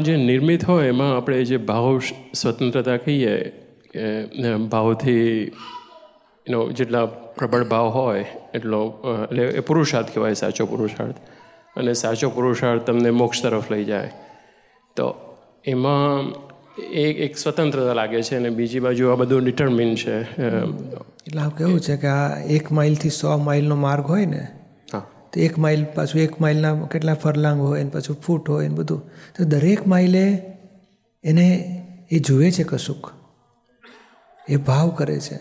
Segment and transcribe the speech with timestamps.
[0.00, 2.00] જે નિર્મિત હોય એમાં આપણે જે ભાવ
[2.34, 3.36] સ્વતંત્રતા કહીએ,
[3.92, 5.52] કે ભાવથી
[6.46, 11.14] એનો જેટલા પ્રબળ ભાવ હોય, એટલો એટલે એ પુરુષાર્થ કહેવાય સાચો પુરુષાર્થ.
[11.76, 14.10] અને સાચો પુરુષાર્થ તમને મોક્ષ તરફ લઈ જાય.
[14.96, 15.14] તો
[15.66, 16.32] એમાં
[16.92, 21.96] એક એક સ્વતંત્રતા લાગે છે અને બીજી બાજુ આ બધું ડિટર્મિન છે એટલે કેવું છે
[21.96, 24.48] કે આ એક માઇલથી સો માઇલનો માર્ગ હોય ને
[25.34, 29.02] તો એક માઇલ પાછું એક માઇલના કેટલા ફરલાંગ હોય ને પાછું ફૂટ હોય ને બધું.
[29.38, 30.42] તો દરેક માઇલે
[31.24, 31.46] એને
[32.10, 33.10] એ જુએ છે કશુંક.
[34.48, 35.34] એ ભાવ કરે છે.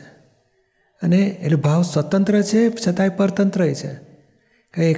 [1.01, 3.93] અને એટલે ભાવ સ્વતંત્ર છે, છતાંય પરતંત્ર છે.
[4.73, 4.97] કંઈક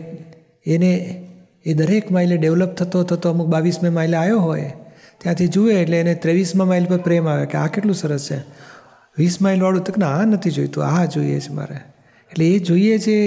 [0.66, 1.22] એને
[1.66, 4.73] એ દરેક માઇલે ડેવલપ થતો થતો અમુક બાવીસમે માઇલે આવ્યો હોય,
[5.17, 8.38] ત્યાંથી જુએ એટલે એને ત્રેવીસમાં માઇલ પર પ્રેમ આવે કે આ કેટલું સરસ છે.
[9.17, 11.75] વીસ માઇલવાળું તક ના, આ નથી જોઈતું, આ જોઈએ છે મારે.
[12.31, 13.17] એટલે એ જોઈએ છે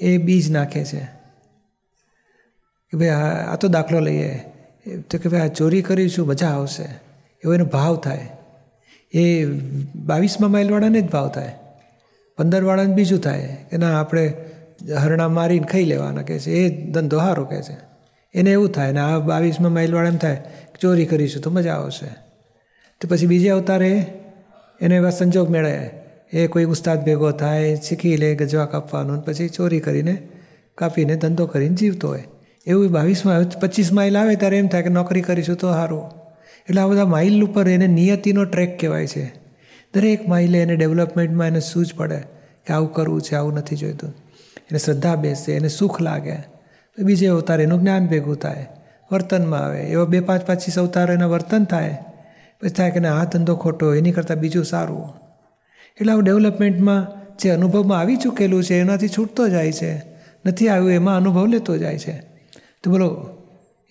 [0.00, 1.00] એ બીજ નાખે છે.
[2.90, 3.08] કે ભાઈ
[3.48, 4.44] આ તો દાખલો લઈએ.
[5.10, 6.82] તો કે ભાઈ આ ચોરી કરીશું મજા આવશે?
[7.44, 8.28] એવો એનો ભાવ થાય.
[9.12, 9.44] એ
[9.94, 11.52] બાવીસમાં માઇલવાળાને જ ભાવ થાય.
[12.36, 13.56] પંદરવાળાને બીજું થાય.
[13.70, 14.32] કે ના, આપણે
[14.98, 16.50] હરણા મારીને ખાઈ લેવાના કહે છે.
[16.50, 17.76] એ ધંધો સારો કહે છે.
[18.34, 20.42] એને એવું થાય ને આ બાવીસમાં માઇલવાળા એમ થાય
[20.80, 22.06] ચોરી કરીશું તો મજા આવશે.
[23.00, 24.06] તો પછી બીજે અવતારે
[24.80, 26.01] એને એવા સંજોગ મેળે.
[26.32, 30.28] એ કોઈ ઉસ્તાદ ભેગો થાય શીખી લે, ગજવા કાપવાનું પછી ચોરી કરીને
[30.74, 32.24] કાપીને ધંધો કરીને જીવતો હોય.
[32.66, 36.10] એવું બાવીસમાં પચીસ માઇલ આવે ત્યારે એમ થાય કે નોકરી કરીશું તો સારું.
[36.68, 39.34] એટલે આ બધા માઇલ ઉપર એને નિયતિનો ટ્રેક કહેવાય છે.
[39.94, 42.18] દરેક માઇલે એને ડેવલપમેન્ટમાં એને સૂઝ પડે
[42.66, 44.14] કે આવું કરવું છે, આવું નથી જોઈતું.
[44.56, 46.36] એને શ્રદ્ધા બેસે, એને સુખ લાગે.
[46.98, 48.66] બીજે અવતાર એનું જ્ઞાન ભેગું થાય.
[49.12, 49.82] વર્તનમાં આવે.
[49.82, 51.98] એવા બે પાંચ પચીસ અવતાર એના વર્તન થાય.
[52.60, 55.21] પછી થાય કે ના, આ ધંધો ખોટો, એની કરતાં બીજું સારું.
[56.00, 60.02] એટલે આવું ડેવલપમેન્ટમાં જે અનુભવમાં આવી ચૂકેલું છે, એનાથી છૂટતો જાય છે.
[60.46, 62.22] નથી આવ્યું, એમાં અનુભવ લેતો જાય છે.
[62.82, 63.30] તો બોલો,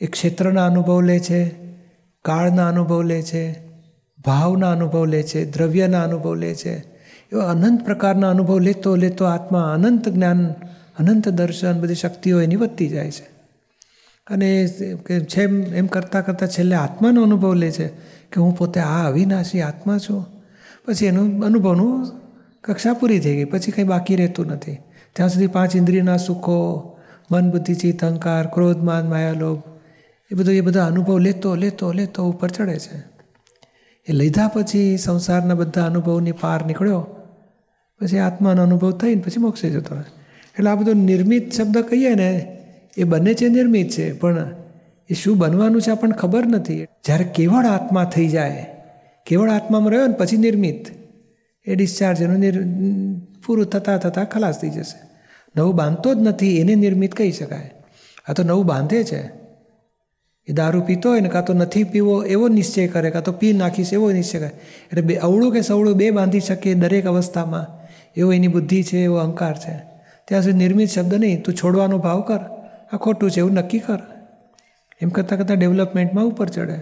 [0.02, 1.50] એ ક્ષેત્રના અનુભવ લે છે,
[2.22, 3.68] કાળના અનુભવ લે છે,
[4.26, 6.78] ભાવના અનુભવ લે છે, દ્રવ્યના અનુભવ લે છે.
[7.32, 10.48] એવા અનંત પ્રકારના અનુભવ લેતો લેતો આત્મા અનંત જ્ઞાન,
[11.00, 13.32] અનંત દર્શન, બધી શક્તિઓ એની વધતી જાય છે.
[14.28, 14.68] અને
[15.08, 15.44] છે
[15.76, 17.88] એમ કરતાં કરતાં છેલ્લે આત્માનો અનુભવ લે છે
[18.32, 20.41] કે હું પોતે આ અવિનાશી આત્મા છું.
[20.88, 22.08] પછી એનું અનુભવનું
[22.64, 23.44] કક્ષા પૂરી થઈ ગઈ.
[23.44, 24.78] પછી કંઈ બાકી રહેતું નથી.
[25.14, 26.98] ત્યાં સુધી પાંચ ઇન્દ્રિયના સુખો,
[27.32, 29.30] મન બુદ્ધિ, ચિત્ત, અહંકાર, ક્રોધ, માન, માયા
[30.32, 32.98] એ બધું, એ બધા અનુભવ લેતો લેતો લેતો ઉપર ચડે છે.
[34.10, 37.08] એ લીધા પછી સંસારના બધા અનુભવની પાર નીકળ્યો.
[38.02, 40.04] પછી આત્માનો અનુભવ થઈને પછી મોક્ષે જતો રહે
[40.44, 42.58] એટલે આ બધો નિર્મિત શબ્દ કહીએ ને,
[42.98, 44.56] એ બને છે નિર્મિત છે, પણ
[45.10, 46.84] એ શું બનવાનું છે આપણને ખબર નથી.
[46.84, 48.71] જ્યારે કેવળ આત્મા થઈ જાય
[49.28, 50.92] કેવળ આત્મામાં રહ્યો ને પછી નિર્મિત
[51.68, 52.56] એ ડિસ્ચાર્જ એનું નિર
[53.44, 54.98] પૂરું થતાં થતાં ખલાસ થઈ જશે
[55.56, 57.72] નવું બાંધતો જ નથી એને નિર્મિત કહી શકાય
[58.28, 59.22] આ તો નવું બાંધે છે
[60.48, 63.54] એ દારૂ પીતો હોય ને કાં તો નથી પીવો એવો નિશ્ચય કરે કાં તો પી
[63.54, 64.52] નાખીશ એવો નિશ્ચય કરે
[64.86, 67.68] એટલે બે અવળું કે સવળું બે બાંધી શકે દરેક અવસ્થામાં
[68.18, 69.76] એવો એની બુદ્ધિ છે એવો અહંકાર છે
[70.28, 72.42] ત્યાં સુધી નિર્મિત શબ્દ નહીં તું છોડવાનો ભાવ કર
[72.92, 74.02] આ ખોટું છે એવું નક્કી કર
[75.02, 76.78] એમ કરતાં કરતાં ડેવલપમેન્ટમાં ઉપર ચડે